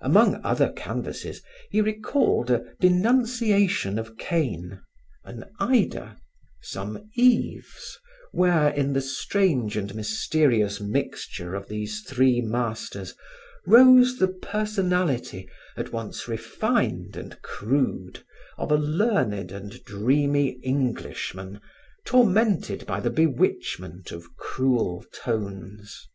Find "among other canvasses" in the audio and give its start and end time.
0.00-1.42